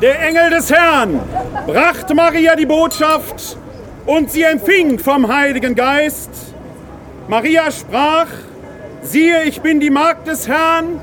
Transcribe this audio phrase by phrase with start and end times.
[0.00, 1.20] Der Engel des Herrn
[1.66, 3.58] brachte Maria die Botschaft
[4.06, 6.30] und sie empfing vom Heiligen Geist.
[7.28, 8.28] Maria sprach,
[9.02, 10.98] siehe, ich bin die Magd des Herrn,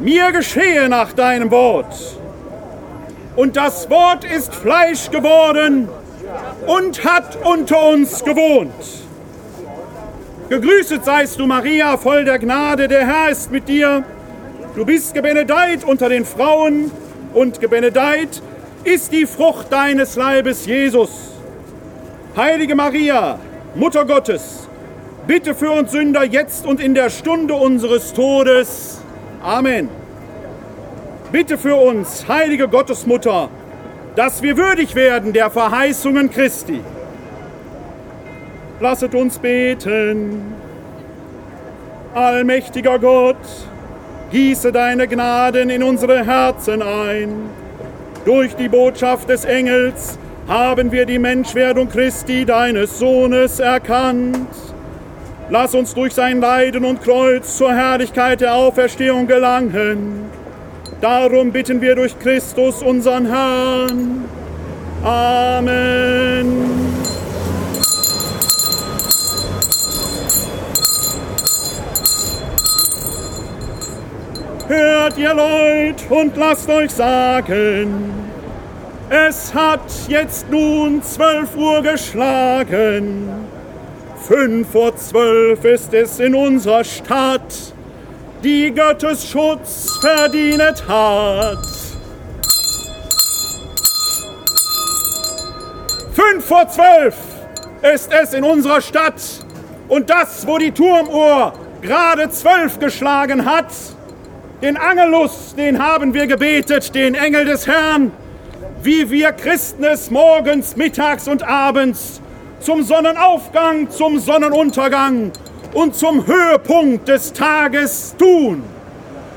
[0.00, 1.94] mir geschehe nach deinem Wort.
[3.36, 5.90] Und das Wort ist Fleisch geworden
[6.66, 8.72] und hat unter uns gewohnt.
[10.48, 14.04] Gegrüßet seist du, Maria, voll der Gnade, der Herr ist mit dir.
[14.74, 16.90] Du bist gebenedeit unter den Frauen
[17.34, 18.42] und gebenedeit
[18.84, 21.32] ist die Frucht deines Leibes, Jesus.
[22.36, 23.38] Heilige Maria,
[23.74, 24.68] Mutter Gottes,
[25.26, 29.02] bitte für uns Sünder jetzt und in der Stunde unseres Todes.
[29.42, 29.88] Amen.
[31.32, 33.50] Bitte für uns, heilige Gottesmutter,
[34.16, 36.80] dass wir würdig werden der Verheißungen Christi.
[38.80, 40.54] Lasset uns beten.
[42.14, 43.36] Allmächtiger Gott,
[44.30, 47.50] gieße deine Gnaden in unsere Herzen ein.
[48.24, 54.48] Durch die Botschaft des Engels haben wir die Menschwerdung Christi, deines Sohnes, erkannt.
[55.50, 60.26] Lass uns durch sein Leiden und Kreuz zur Herrlichkeit der Auferstehung gelangen.
[61.00, 64.24] Darum bitten wir durch Christus, unseren Herrn.
[65.04, 66.87] Amen.
[74.68, 78.12] Hört ihr Leute und lasst euch sagen,
[79.08, 83.30] es hat jetzt nun zwölf Uhr geschlagen.
[84.26, 87.72] Fünf vor zwölf ist es in unserer Stadt,
[88.44, 91.66] die Gottes Schutz verdient hat.
[96.12, 97.14] Fünf vor zwölf
[97.94, 99.22] ist es in unserer Stadt
[99.88, 103.72] und das, wo die Turmuhr gerade zwölf geschlagen hat,
[104.62, 108.10] den Angelus, den haben wir gebetet, den Engel des Herrn,
[108.82, 112.20] wie wir Christen es morgens, mittags und abends
[112.60, 115.30] zum Sonnenaufgang, zum Sonnenuntergang
[115.74, 118.64] und zum Höhepunkt des Tages tun.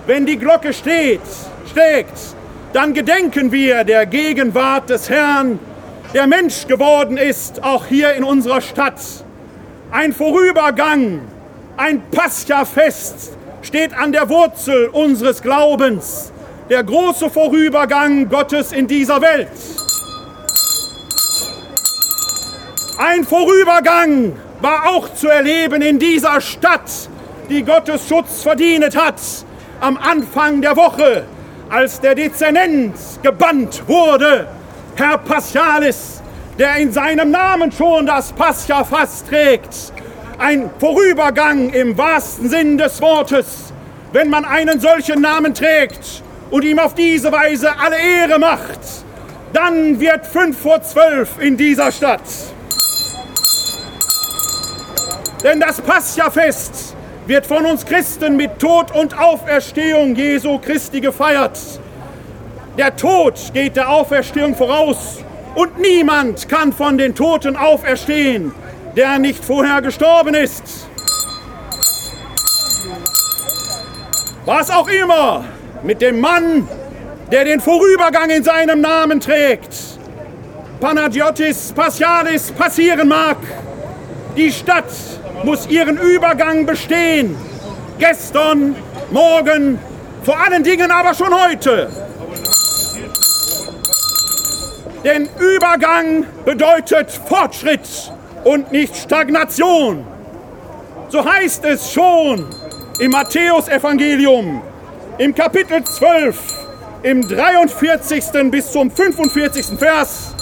[0.07, 1.21] Wenn die Glocke steht,
[1.71, 2.17] schlägt,
[2.73, 5.59] dann gedenken wir der Gegenwart des Herrn,
[6.15, 8.99] der Mensch geworden ist, auch hier in unserer Stadt.
[9.91, 11.21] Ein Vorübergang,
[11.77, 16.31] ein Pascha-Fest, steht an der Wurzel unseres Glaubens,
[16.69, 19.49] der große Vorübergang Gottes in dieser Welt.
[22.97, 26.89] Ein Vorübergang war auch zu erleben in dieser Stadt,
[27.49, 29.19] die Gottes Schutz verdient hat,
[29.79, 31.23] am Anfang der Woche,
[31.69, 34.47] als der Dezernent gebannt wurde,
[34.95, 36.21] Herr Paschales,
[36.59, 39.93] der in seinem Namen schon das Pascha-Fass trägt,
[40.41, 43.71] ein Vorübergang im wahrsten Sinn des Wortes,
[44.11, 48.79] wenn man einen solchen Namen trägt und ihm auf diese Weise alle Ehre macht.
[49.53, 52.21] Dann wird fünf vor zwölf in dieser Stadt.
[55.43, 56.95] Denn das Pascha-Fest
[57.27, 61.57] wird von uns Christen mit Tod und Auferstehung Jesu Christi gefeiert.
[62.77, 65.19] Der Tod geht der Auferstehung voraus
[65.53, 68.53] und niemand kann von den Toten auferstehen,
[68.95, 70.63] der nicht vorher gestorben ist.
[74.45, 75.45] Was auch immer
[75.83, 76.67] mit dem Mann,
[77.31, 79.73] der den Vorübergang in seinem Namen trägt,
[80.79, 83.37] Panagiotis Passialis passieren mag.
[84.35, 84.91] Die Stadt
[85.43, 87.35] muss ihren Übergang bestehen.
[87.99, 88.75] Gestern,
[89.11, 89.77] morgen,
[90.23, 91.87] vor allen Dingen aber schon heute.
[95.03, 98.11] Denn Übergang bedeutet Fortschritt
[98.43, 100.05] und nicht Stagnation.
[101.09, 102.45] So heißt es schon
[102.99, 104.61] im Matthäusevangelium
[105.17, 106.37] im Kapitel 12,
[107.03, 108.23] im 43.
[108.49, 109.77] bis zum 45.
[109.77, 110.33] Vers,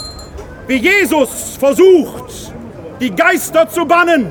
[0.68, 2.54] wie Jesus versucht,
[3.00, 4.30] die Geister zu bannen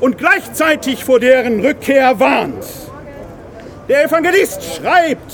[0.00, 2.64] und gleichzeitig vor deren Rückkehr warnt.
[3.88, 5.32] Der Evangelist schreibt,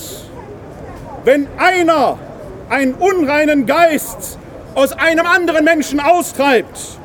[1.25, 2.19] wenn einer
[2.69, 4.39] einen unreinen Geist
[4.75, 6.98] aus einem anderen Menschen austreibt,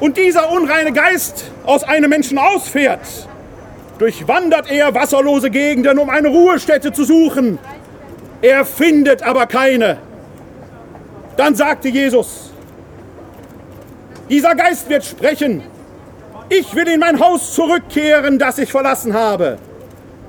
[0.00, 3.00] und dieser unreine Geist aus einem Menschen ausfährt,
[3.98, 7.58] durchwandert er wasserlose Gegenden, um eine Ruhestätte zu suchen.
[8.40, 9.98] Er findet aber keine.
[11.36, 12.52] Dann sagte Jesus,
[14.28, 15.62] dieser Geist wird sprechen,
[16.48, 19.58] ich will in mein Haus zurückkehren, das ich verlassen habe.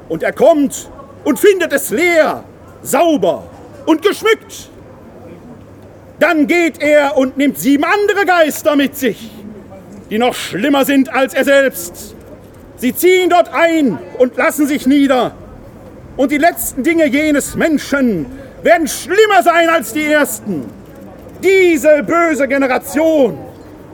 [0.10, 0.90] Und er kommt
[1.24, 2.44] und findet es leer,
[2.82, 3.44] sauber
[3.86, 4.70] und geschmückt.
[6.20, 9.32] Dann geht er und nimmt sieben andere Geister mit sich
[10.10, 12.16] die noch schlimmer sind als er selbst.
[12.78, 15.34] Sie ziehen dort ein und lassen sich nieder.
[16.18, 18.26] Und die letzten Dinge jenes Menschen
[18.64, 20.70] werden schlimmer sein als die ersten.
[21.44, 23.38] Diese böse Generation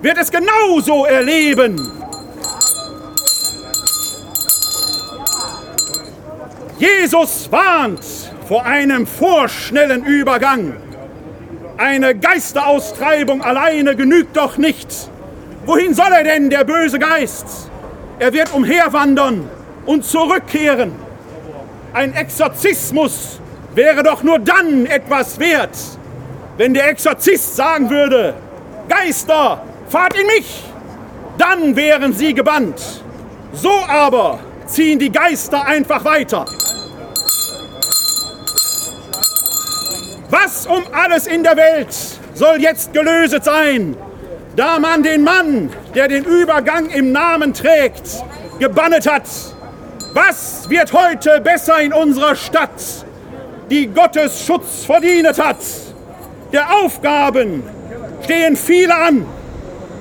[0.01, 1.75] wird es genauso erleben.
[6.77, 8.03] Jesus warnt
[8.47, 10.75] vor einem vorschnellen Übergang.
[11.77, 15.09] Eine Geisteraustreibung alleine genügt doch nicht.
[15.65, 17.71] Wohin soll er denn, der böse Geist?
[18.19, 19.49] Er wird umherwandern
[19.85, 20.93] und zurückkehren.
[21.91, 23.39] Ein Exorzismus
[23.73, 25.75] wäre doch nur dann etwas wert,
[26.57, 28.35] wenn der Exorzist sagen würde,
[28.87, 30.63] Geister, fahrt in mich,
[31.37, 33.01] dann wären sie gebannt.
[33.53, 36.45] So aber ziehen die Geister einfach weiter.
[40.29, 41.95] Was um alles in der Welt
[42.33, 43.95] soll jetzt gelöset sein,
[44.55, 48.23] da man den Mann, der den Übergang im Namen trägt,
[48.59, 49.23] gebannet hat?
[50.13, 53.05] Was wird heute besser in unserer Stadt,
[53.69, 55.57] die Gottes Schutz verdient hat?
[56.55, 57.63] der Aufgaben
[58.23, 59.25] stehen viele an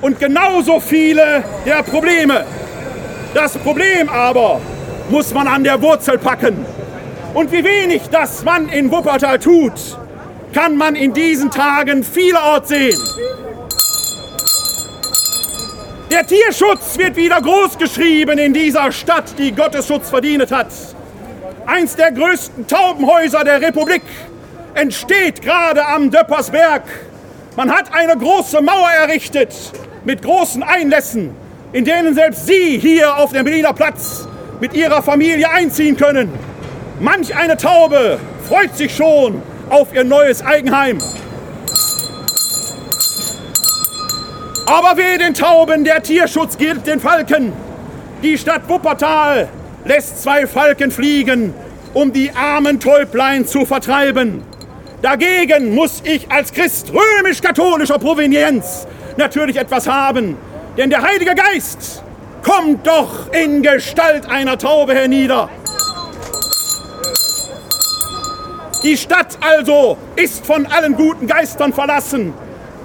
[0.01, 2.45] und genauso viele der Probleme.
[3.33, 4.61] Das Problem aber
[5.09, 6.65] muss man an der Wurzel packen.
[7.33, 9.73] Und wie wenig das man in Wuppertal tut,
[10.53, 12.97] kann man in diesen Tagen vielerorts sehen.
[16.15, 20.67] Der Tierschutz wird wieder großgeschrieben in dieser Stadt, die Gottes Schutz verdient hat.
[21.65, 24.01] Eins der größten Taubenhäuser der Republik
[24.75, 26.83] entsteht gerade am Döppersberg.
[27.57, 29.53] Man hat eine große Mauer errichtet
[30.05, 31.35] mit großen Einlässen,
[31.73, 34.25] in denen selbst Sie hier auf dem Berliner Platz
[34.61, 36.31] mit Ihrer Familie einziehen können.
[37.01, 40.99] Manch eine Taube freut sich schon auf ihr neues Eigenheim.
[44.65, 47.53] Aber weh den Tauben, der Tierschutz gilt den Falken.
[48.23, 49.47] Die Stadt Wuppertal
[49.85, 51.53] lässt zwei Falken fliegen,
[51.93, 54.43] um die armen Täublein zu vertreiben.
[55.03, 60.35] Dagegen muss ich als Christ römisch-katholischer Provenienz natürlich etwas haben.
[60.77, 62.03] Denn der Heilige Geist
[62.41, 65.49] kommt doch in Gestalt einer Taube hernieder.
[68.83, 72.33] Die Stadt also ist von allen guten Geistern verlassen,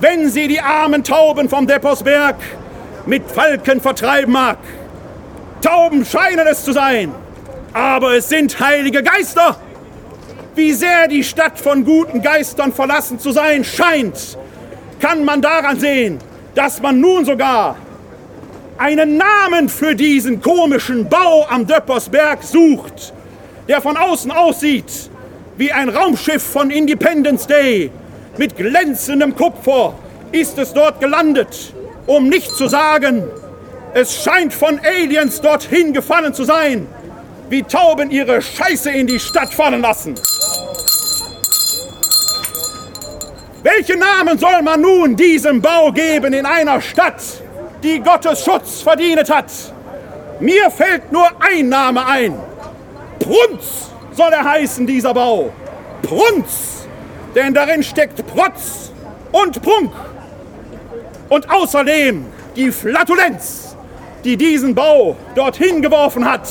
[0.01, 2.37] wenn sie die armen Tauben vom Deposberg
[3.07, 4.59] mit Falken vertreiben mag.
[5.63, 7.13] Tauben scheinen es zu sein,
[7.73, 9.57] aber es sind heilige Geister
[10.55, 14.37] wie sehr die Stadt von guten Geistern verlassen zu sein scheint,
[15.01, 16.19] kann man daran sehen,
[16.55, 17.77] dass man nun sogar
[18.77, 23.13] einen Namen für diesen komischen Bau am Döppersberg sucht,
[23.69, 25.11] der von außen aussieht
[25.57, 27.91] wie ein Raumschiff von Independence Day.
[28.37, 29.95] Mit glänzendem Kupfer
[30.33, 31.75] ist es dort gelandet,
[32.07, 33.25] um nicht zu sagen,
[33.93, 36.87] es scheint von Aliens dorthin gefallen zu sein,
[37.49, 40.15] wie Tauben ihre Scheiße in die Stadt fallen lassen.
[43.63, 47.21] Welchen Namen soll man nun diesem Bau geben in einer Stadt,
[47.83, 49.51] die Gottes Schutz verdient hat?
[50.39, 52.39] Mir fällt nur ein Name ein.
[53.19, 55.53] Prunz soll er heißen, dieser Bau.
[56.03, 56.87] Prunz,
[57.35, 58.93] denn darin steckt Protz
[59.33, 59.93] und Prunk.
[61.29, 63.77] Und außerdem die Flatulenz,
[64.25, 66.49] die diesen Bau dorthin geworfen hat,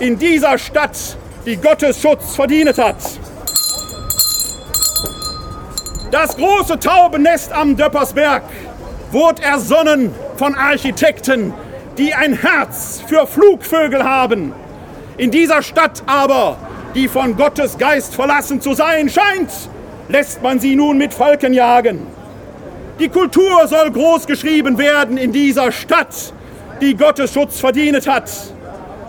[0.00, 2.96] in dieser Stadt, die Gottes Schutz verdient hat.
[6.10, 8.42] Das große Taubennest am Döppersberg
[9.12, 11.54] wurde ersonnen von Architekten,
[11.96, 14.52] die ein Herz für Flugvögel haben.
[15.16, 16.56] In dieser Stadt aber,
[16.94, 19.50] die von Gottes Geist verlassen zu sein scheint,
[20.10, 22.06] lässt man sie nun mit Falken jagen.
[22.98, 26.32] Die Kultur soll groß geschrieben werden in dieser Stadt,
[26.80, 28.30] die Gottes Schutz verdient hat.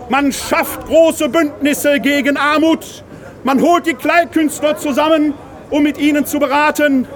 [0.08, 3.04] Man schafft große Bündnisse gegen Armut.
[3.44, 5.34] Man holt die Kleidkünstler zusammen
[5.72, 7.08] um mit ihnen zu beraten.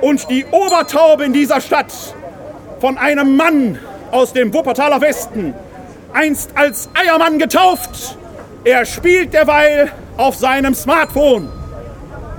[0.00, 1.92] Und die Obertaube in dieser Stadt
[2.80, 3.78] von einem Mann
[4.10, 5.54] aus dem Wuppertaler Westen,
[6.12, 8.18] einst als Eiermann getauft,
[8.64, 11.48] er spielt derweil auf seinem Smartphone.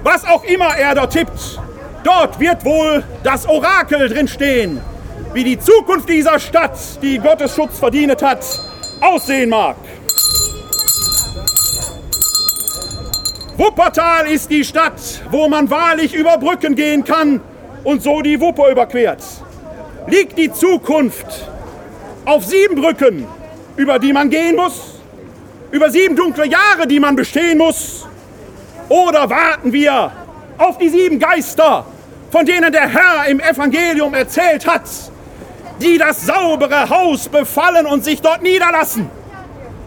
[0.05, 1.59] Was auch immer er dort tippt,
[2.03, 4.79] dort wird wohl das Orakel drinstehen,
[5.33, 8.45] wie die Zukunft dieser Stadt, die Gottes Schutz verdient hat,
[9.01, 9.75] aussehen mag.
[13.57, 17.41] Wuppertal ist die Stadt, wo man wahrlich über Brücken gehen kann
[17.83, 19.23] und so die Wupper überquert.
[20.05, 21.49] Liegt die Zukunft
[22.25, 23.25] auf sieben Brücken,
[23.75, 24.99] über die man gehen muss?
[25.71, 28.05] Über sieben dunkle Jahre, die man bestehen muss?
[28.89, 30.11] Oder warten wir
[30.57, 31.85] auf die sieben Geister,
[32.31, 34.83] von denen der Herr im Evangelium erzählt hat,
[35.81, 39.09] die das saubere Haus befallen und sich dort niederlassen?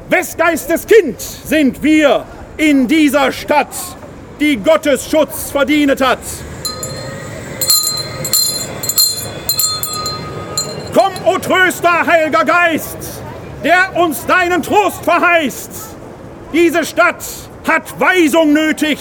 [0.09, 2.25] Wes Geistes Kind sind wir
[2.57, 3.75] in dieser Stadt,
[4.41, 6.19] die Gottes Schutz verdient hat.
[10.95, 12.97] Komm, o Tröster, Heiliger Geist,
[13.63, 15.71] der uns deinen Trost verheißt.
[16.53, 17.23] Diese Stadt
[17.69, 18.99] hat Weisung nötig.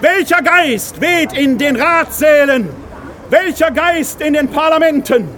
[0.00, 2.68] Welcher Geist weht in den Ratssälen?
[3.28, 5.28] Welcher Geist in den Parlamenten?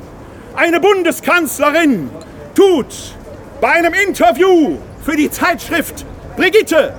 [0.55, 2.11] Eine Bundeskanzlerin
[2.55, 3.17] tut
[3.61, 6.95] bei einem Interview für die Zeitschrift Brigitte,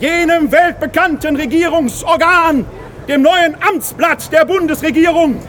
[0.00, 2.66] jenem weltbekannten Regierungsorgan,
[3.06, 5.40] dem neuen Amtsblatt der Bundesregierung,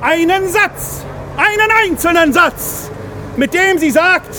[0.00, 1.04] einen Satz,
[1.36, 2.90] einen einzelnen Satz,
[3.36, 4.34] mit dem sie sagt,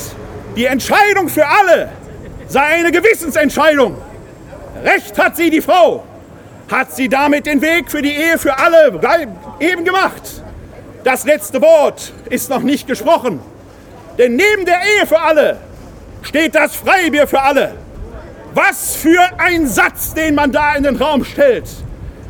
[0.56, 1.90] die Entscheidung für alle
[2.48, 3.98] sei eine Gewissensentscheidung.
[4.84, 6.04] Recht hat sie, die Frau.
[6.72, 9.00] Hat sie damit den Weg für die Ehe für alle
[9.60, 10.44] eben gemacht.
[11.04, 13.40] Das letzte Wort ist noch nicht gesprochen.
[14.18, 15.58] Denn neben der Ehe für alle
[16.22, 17.76] steht das Freibier für alle.
[18.54, 21.70] Was für ein Satz, den man da in den Raum stellt.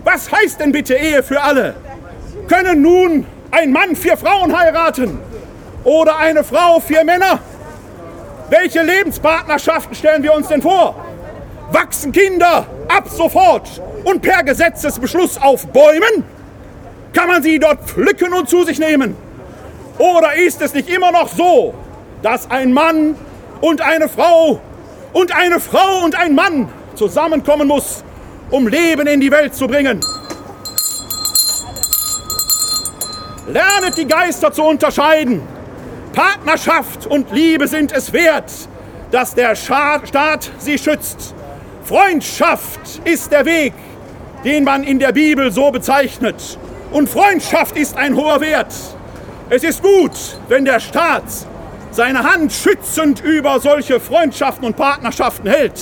[0.03, 1.73] Was heißt denn bitte Ehe für alle?
[2.47, 5.19] Können nun ein Mann vier Frauen heiraten
[5.83, 7.39] oder eine Frau vier Männer?
[8.49, 11.06] Welche Lebenspartnerschaften stellen wir uns denn vor?
[11.71, 16.23] Wachsen Kinder ab sofort und per Gesetzesbeschluss auf Bäumen?
[17.13, 19.17] Kann man sie dort pflücken und zu sich nehmen?
[19.97, 21.73] Oder ist es nicht immer noch so,
[22.21, 23.15] dass ein Mann
[23.59, 24.61] und eine Frau
[25.11, 28.03] und eine Frau und ein Mann zusammenkommen muss,
[28.49, 29.99] um Leben in die Welt zu bringen?
[33.47, 35.41] Lernet die Geister zu unterscheiden.
[36.13, 38.51] Partnerschaft und Liebe sind es wert,
[39.11, 41.33] dass der Staat sie schützt.
[41.87, 43.73] Freundschaft ist der Weg,
[44.43, 46.59] den man in der Bibel so bezeichnet.
[46.91, 48.73] Und Freundschaft ist ein hoher Wert.
[49.49, 50.11] Es ist gut,
[50.49, 51.23] wenn der Staat
[51.91, 55.79] seine Hand schützend über solche Freundschaften und Partnerschaften hält.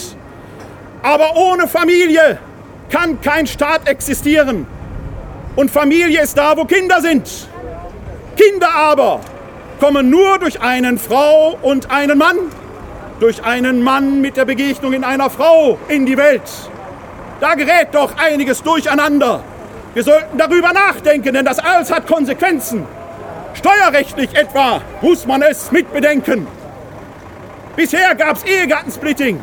[1.01, 2.37] Aber ohne Familie
[2.91, 4.67] kann kein Staat existieren.
[5.55, 7.47] Und Familie ist da, wo Kinder sind.
[8.37, 9.21] Kinder aber
[9.79, 12.37] kommen nur durch einen Frau und einen Mann,
[13.19, 16.43] durch einen Mann mit der Begegnung in einer Frau in die Welt.
[17.39, 19.43] Da gerät doch einiges durcheinander.
[19.93, 22.85] Wir sollten darüber nachdenken, denn das alles hat Konsequenzen.
[23.53, 26.47] Steuerrechtlich etwa muss man es mitbedenken.
[27.75, 29.39] Bisher gab es Ehegattensplitting.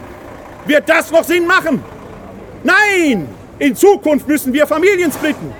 [0.67, 1.83] Wird das noch Sinn machen?
[2.62, 3.29] Nein!
[3.59, 5.52] In Zukunft müssen wir Familien splitten.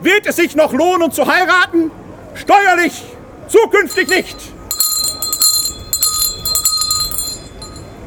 [0.00, 1.90] Wird es sich noch lohnen zu heiraten?
[2.34, 3.04] Steuerlich
[3.48, 4.36] zukünftig nicht.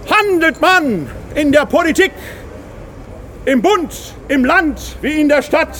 [0.09, 2.11] Handelt man in der Politik,
[3.45, 5.77] im Bund, im Land wie in der Stadt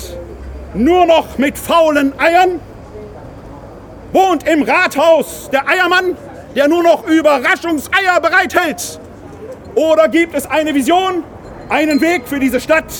[0.74, 2.60] nur noch mit faulen Eiern?
[4.12, 6.16] wohnt im Rathaus der Eiermann,
[6.54, 9.00] der nur noch Überraschungseier bereithält?
[9.74, 11.22] Oder gibt es eine Vision,
[11.68, 12.92] einen Weg für diese Stadt?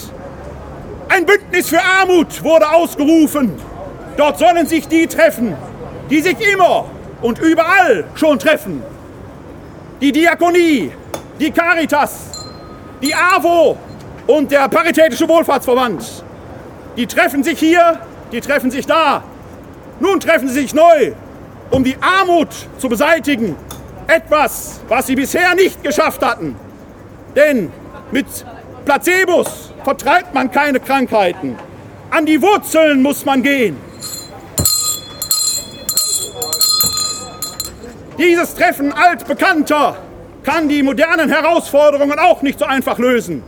[1.09, 3.55] Ein Bündnis für Armut wurde ausgerufen.
[4.17, 5.57] Dort sollen sich die treffen,
[6.09, 6.87] die sich immer
[7.23, 8.83] und überall schon treffen.
[10.01, 10.93] Die Diakonie,
[11.41, 12.45] die Caritas,
[13.03, 13.77] die AWO
[14.27, 16.23] und der Paritätische Wohlfahrtsverband.
[16.97, 17.99] Die treffen sich hier,
[18.31, 19.25] die treffen sich da.
[20.01, 21.13] Nun treffen sie sich neu,
[21.71, 23.57] um die Armut zu beseitigen.
[24.07, 26.57] Etwas, was sie bisher nicht geschafft hatten.
[27.35, 27.73] Denn
[28.11, 28.27] mit
[28.85, 31.57] Placebos vertreibt man keine Krankheiten.
[32.11, 33.79] An die Wurzeln muss man gehen.
[38.19, 39.97] Dieses Treffen altbekannter
[40.43, 43.43] kann die modernen Herausforderungen auch nicht so einfach lösen.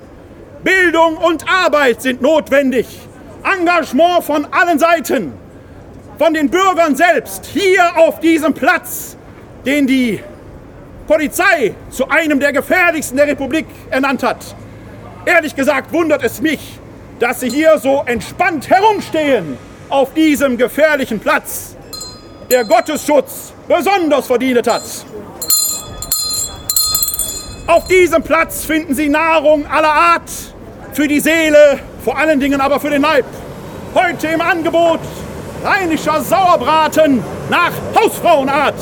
[0.63, 2.87] Bildung und Arbeit sind notwendig.
[3.45, 5.33] Engagement von allen Seiten
[6.19, 9.17] von den Bürgern selbst hier auf diesem Platz,
[9.67, 10.21] den die
[11.09, 14.55] Polizei zu einem der gefährlichsten der Republik ernannt hat.
[15.27, 16.79] Ehrlich gesagt wundert es mich,
[17.19, 19.59] dass sie hier so entspannt herumstehen
[19.89, 21.77] auf diesem gefährlichen Platz,
[22.51, 24.83] der Gottesschutz besonders verdient hat.
[27.73, 30.31] Auf diesem Platz finden Sie Nahrung aller Art
[30.93, 33.25] für die Seele, vor allen Dingen aber für den Leib.
[33.95, 35.01] Heute im Angebot
[35.65, 38.75] rheinischer Sauerbraten nach Hausfrauenart.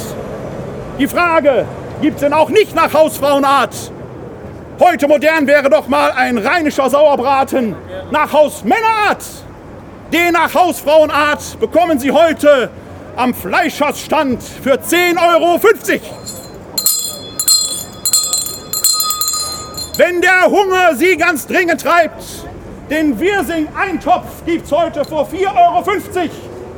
[0.99, 1.67] Die Frage,
[2.03, 3.93] gibt es denn auch nicht nach Hausfrauenart?
[4.81, 7.77] Heute modern wäre doch mal ein rheinischer Sauerbraten
[8.11, 9.25] nach Hausmännerart.
[10.13, 12.71] Den nach Hausfrauenart bekommen Sie heute
[13.15, 15.61] am Fleischersstand für 10,50 Euro.
[20.03, 22.25] Wenn der Hunger Sie ganz dringend treibt,
[22.89, 25.85] den Wirsing-Eintopf gibt es heute für 4,50 Euro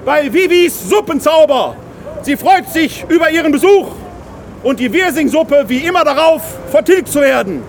[0.05, 1.77] bei Vivis Suppenzauber.
[2.23, 3.93] Sie freut sich über ihren Besuch
[4.65, 7.63] und die Wirsingsuppe wie immer darauf, vertilgt zu werden.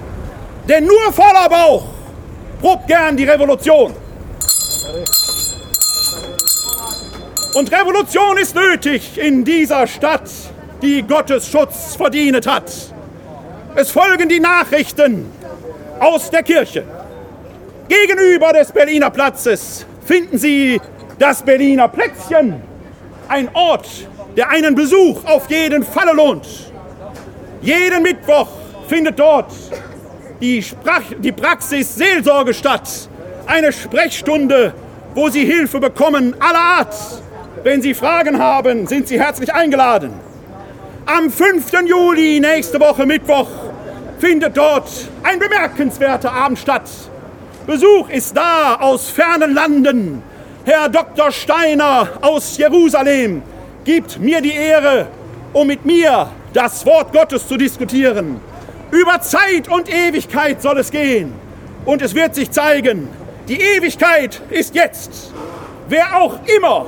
[0.67, 1.83] Denn nur voller Bauch
[2.59, 3.93] probt gern die Revolution.
[7.53, 10.31] Und Revolution ist nötig in dieser Stadt,
[10.81, 12.71] die Gottes Schutz verdient hat.
[13.75, 15.32] Es folgen die Nachrichten
[16.03, 16.83] aus der Kirche.
[17.87, 20.81] Gegenüber des Berliner Platzes finden Sie
[21.17, 22.61] das Berliner Plätzchen,
[23.29, 23.87] ein Ort,
[24.35, 26.45] der einen Besuch auf jeden Fall lohnt.
[27.61, 28.49] Jeden Mittwoch
[28.87, 29.51] findet dort
[30.41, 32.89] die, Sprach die Praxis Seelsorge statt,
[33.45, 34.73] eine Sprechstunde,
[35.15, 36.95] wo Sie Hilfe bekommen aller Art.
[37.63, 40.11] Wenn Sie Fragen haben, sind Sie herzlich eingeladen.
[41.05, 41.71] Am 5.
[41.85, 43.47] Juli, nächste Woche Mittwoch,
[44.23, 44.89] findet dort
[45.21, 46.89] ein bemerkenswerter Abend statt.
[47.67, 50.23] Besuch ist da aus fernen Landen.
[50.63, 51.29] Herr Dr.
[51.29, 53.41] Steiner aus Jerusalem
[53.83, 55.07] gibt mir die Ehre,
[55.51, 58.39] um mit mir das Wort Gottes zu diskutieren.
[58.91, 61.33] Über Zeit und Ewigkeit soll es gehen.
[61.83, 63.09] Und es wird sich zeigen,
[63.49, 65.33] die Ewigkeit ist jetzt.
[65.89, 66.85] Wer auch immer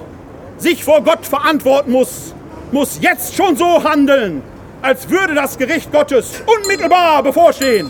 [0.58, 2.34] sich vor Gott verantworten muss,
[2.72, 4.42] muss jetzt schon so handeln,
[4.86, 7.90] als würde das Gericht Gottes unmittelbar bevorstehen.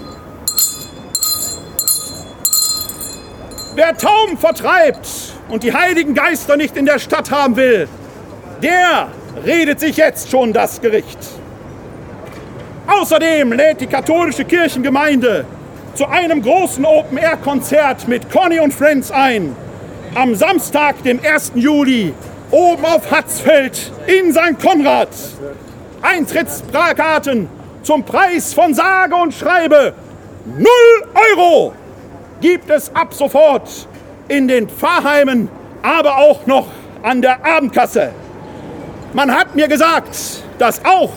[3.75, 5.05] Wer Tauben vertreibt
[5.49, 7.89] und die heiligen Geister nicht in der Stadt haben will,
[8.63, 9.09] der
[9.45, 11.19] redet sich jetzt schon das Gericht.
[12.87, 15.43] Außerdem lädt die katholische Kirchengemeinde
[15.95, 19.53] zu einem großen Open-Air-Konzert mit Conny und Friends ein.
[20.13, 21.51] Am Samstag, dem 1.
[21.55, 22.13] Juli
[22.51, 24.57] oben auf Hatzfeld in St.
[24.61, 25.09] Konrad.
[26.05, 27.49] Eintrittskarten
[27.81, 29.93] zum Preis von sage und schreibe
[30.45, 30.67] 0
[31.31, 31.73] Euro
[32.41, 33.87] gibt es ab sofort
[34.27, 35.49] in den Pfarrheimen,
[35.81, 36.67] aber auch noch
[37.01, 38.11] an der Abendkasse.
[39.13, 41.11] Man hat mir gesagt, dass auch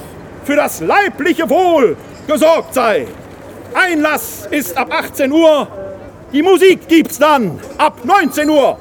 [0.45, 3.07] für das leibliche Wohl gesorgt sei.
[3.75, 5.69] Einlass ist ab 18 Uhr,
[6.33, 8.79] die Musik gibt's dann ab 19 Uhr.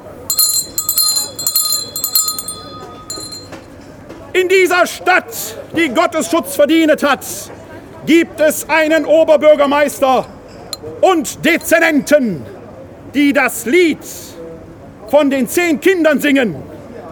[4.32, 7.24] In dieser Stadt, die Gottes Schutz verdient hat,
[8.06, 10.26] gibt es einen Oberbürgermeister
[11.00, 12.44] und Dezernenten,
[13.14, 13.98] die das Lied
[15.08, 16.56] von den zehn Kindern singen,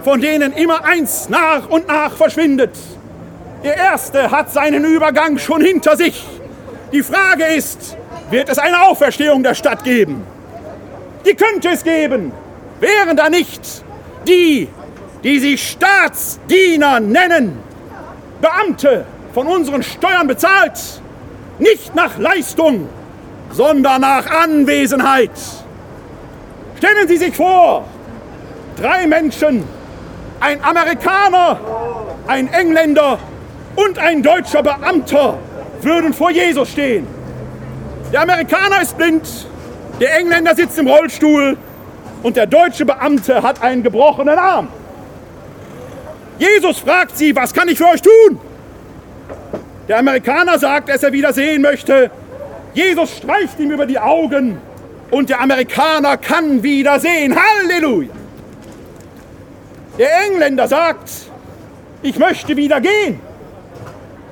[0.04, 2.76] von denen immer eins nach und nach verschwindet.
[3.64, 6.24] Der erste hat seinen Übergang schon hinter sich.
[6.92, 7.96] Die Frage ist,
[8.30, 10.22] wird es eine Auferstehung der Stadt geben?
[11.24, 12.32] Die könnte es geben.
[12.78, 13.62] Wären da nicht
[14.28, 14.68] die,
[15.22, 17.58] die sich Staatsdiener nennen,
[18.40, 21.00] Beamte von unseren Steuern bezahlt,
[21.58, 22.88] nicht nach Leistung,
[23.50, 25.30] sondern nach Anwesenheit.
[26.78, 27.84] Stellen Sie sich vor,
[28.80, 29.64] drei Menschen,
[30.40, 31.58] ein Amerikaner,
[32.26, 33.18] ein Engländer
[33.74, 35.38] und ein deutscher Beamter
[35.80, 37.06] würden vor Jesus stehen.
[38.12, 39.46] Der Amerikaner ist blind,
[40.00, 41.56] der Engländer sitzt im Rollstuhl
[42.22, 44.68] und der deutsche Beamte hat einen gebrochenen Arm.
[46.38, 48.38] Jesus fragt sie, was kann ich für euch tun?
[49.88, 52.10] Der Amerikaner sagt, dass er wieder sehen möchte.
[52.74, 54.58] Jesus streicht ihm über die Augen
[55.10, 57.34] und der Amerikaner kann wieder sehen.
[57.34, 58.10] Halleluja!
[59.98, 61.10] Der Engländer sagt,
[62.02, 63.20] ich möchte wieder gehen.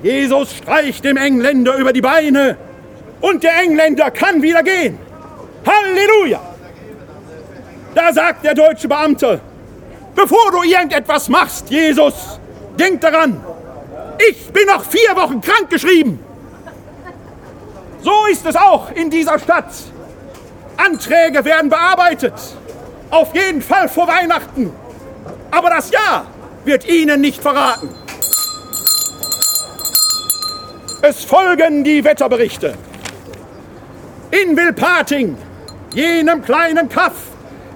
[0.03, 2.59] Jesus streicht dem Engländer über die Beine
[3.21, 4.99] und der Engländer kann wieder gehen.
[5.65, 6.41] Halleluja!
[7.95, 9.41] Da sagt der deutsche Beamte,
[10.15, 12.39] bevor du irgendetwas machst, Jesus,
[12.79, 13.45] denk daran,
[14.19, 16.21] ich bin noch vier Wochen krank geschrieben.
[18.03, 19.73] So ist es auch in dieser Stadt.
[20.77, 22.35] Anträge werden bearbeitet.
[23.11, 24.73] Auf jeden Fall vor Weihnachten.
[25.51, 26.27] Aber das Jahr
[26.65, 27.89] wird Ihnen nicht verraten.
[31.01, 32.75] Es folgen die Wetterberichte.
[34.31, 35.37] In Wilpating,
[35.93, 37.13] jenem kleinen Kaff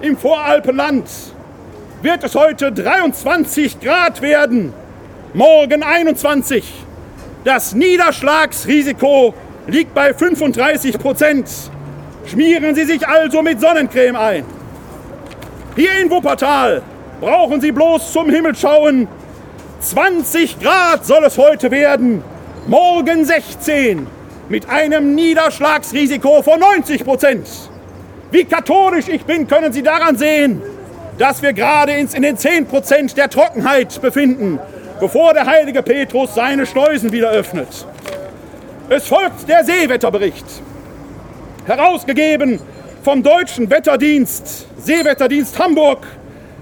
[0.01, 1.07] im Voralpenland,
[2.01, 4.73] wird es heute 23 Grad werden,
[5.33, 6.63] morgen 21.
[7.43, 9.33] Das Niederschlagsrisiko
[9.67, 11.49] liegt bei 35 Prozent.
[12.25, 14.45] Schmieren Sie sich also mit Sonnencreme ein.
[15.75, 16.81] Hier in Wuppertal
[17.19, 19.07] brauchen Sie bloß zum Himmel schauen.
[19.81, 22.21] 20 Grad soll es heute werden,
[22.67, 24.07] morgen 16
[24.49, 27.47] mit einem Niederschlagsrisiko von 90 Prozent.
[28.31, 30.61] Wie katholisch ich bin, können Sie daran sehen,
[31.19, 34.57] dass wir gerade in den 10 Prozent der Trockenheit befinden,
[34.99, 37.67] bevor der heilige Petrus seine Schleusen wieder öffnet.
[38.87, 40.45] Es folgt der Seewetterbericht,
[41.65, 42.59] herausgegeben
[43.03, 46.07] vom Deutschen Wetterdienst, Seewetterdienst Hamburg,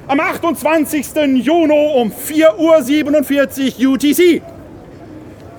[0.07, 1.05] am 28.
[1.35, 4.41] Juni um 4.47 Uhr UTC.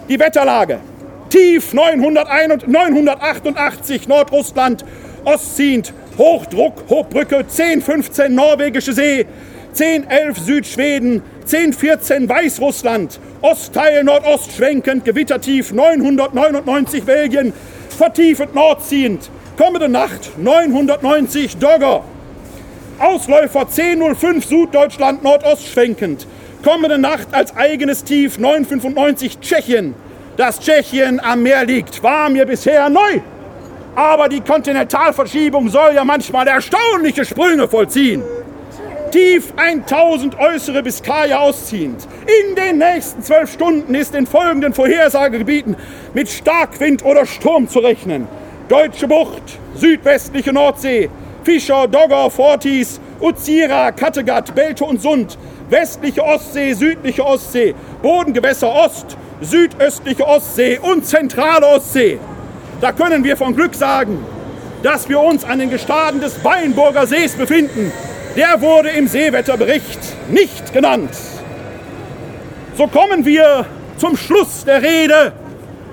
[0.08, 0.80] Die Wetterlage.
[1.28, 4.84] Tief 988 Nordrussland,
[5.28, 9.26] ostziehend, Hochdruck, Hochbrücke, 10, 15 norwegische See,
[9.72, 17.52] 10, 11 Südschweden, 10, 14 Weißrussland, Ostteil Nordost schwenkend, gewittertief 999 Belgien,
[17.90, 22.04] vertiefend nordziehend, kommende Nacht 990 Dogger,
[22.98, 26.26] Ausläufer 1005 Süddeutschland Nordost schwenkend,
[26.64, 29.94] kommende Nacht als eigenes Tief 995 Tschechien,
[30.38, 33.20] dass Tschechien am Meer liegt, war mir bisher neu.
[33.98, 38.22] Aber die Kontinentalverschiebung soll ja manchmal erstaunliche Sprünge vollziehen.
[39.10, 42.06] Tief 1000 äußere Biskaya ausziehend.
[42.46, 45.74] In den nächsten zwölf Stunden ist in folgenden Vorhersagegebieten
[46.14, 48.28] mit Starkwind oder Sturm zu rechnen.
[48.68, 51.10] Deutsche Bucht, südwestliche Nordsee,
[51.42, 55.36] Fischer, Dogger, Fortis, Uzira, Kattegat, Belte und Sund,
[55.70, 62.20] westliche Ostsee, südliche Ostsee, Bodengewässer Ost, südöstliche Ostsee und zentrale Ostsee.
[62.80, 64.24] Da können wir von Glück sagen,
[64.84, 67.92] dass wir uns an den Gestaden des Weinburger Sees befinden.
[68.36, 69.98] Der wurde im Seewetterbericht
[70.30, 71.10] nicht genannt.
[72.76, 75.32] So kommen wir zum Schluss der Rede,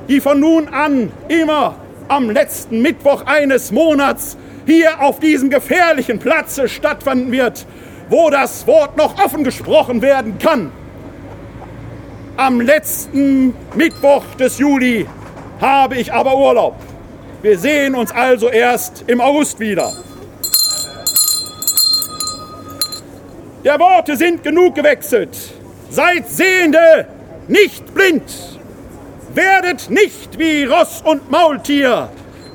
[0.08, 1.76] die von nun an immer
[2.08, 7.66] am letzten Mittwoch eines Monats hier auf diesem gefährlichen Platze stattfinden wird,
[8.10, 10.72] wo das Wort noch offen gesprochen werden kann.
[12.38, 15.08] Am letzten Mittwoch des Juli
[15.60, 16.76] habe ich aber Urlaub.
[17.42, 19.92] Wir sehen uns also erst im August wieder.
[23.64, 25.36] Der Worte sind genug gewechselt.
[25.90, 27.08] Seid Sehende,
[27.48, 28.60] nicht blind.
[29.34, 32.10] Werdet nicht wie Ross und Maultier,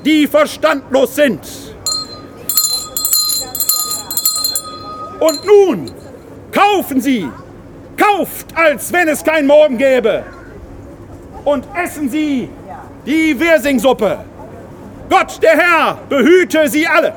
[0.05, 1.41] die verstandlos sind.
[5.19, 5.91] Und nun
[6.51, 7.29] kaufen Sie
[7.97, 10.23] Kauft, als wenn es kein Morgen gäbe.
[11.45, 12.49] Und essen Sie
[13.05, 14.19] die Wirsingsuppe.
[15.09, 17.13] Gott, der Herr, behüte Sie alle.